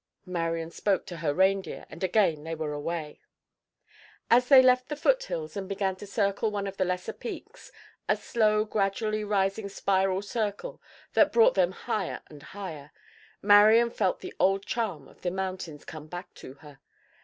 [0.25, 3.19] Marian spoke to her reindeer, and again they were away.
[4.31, 8.65] As they left the foothills and began to circle one of the lesser peaks—a slow,
[8.65, 10.81] gradually rising spiral circle
[11.13, 16.33] that brought them higher and higher—Marian felt the old charm of the mountains come back
[16.33, 16.79] to her.